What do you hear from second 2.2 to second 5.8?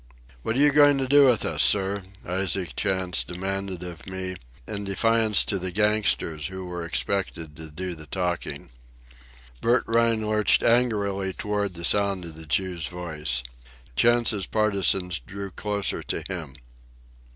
Isaac Chantz demanded of me, in defiance to the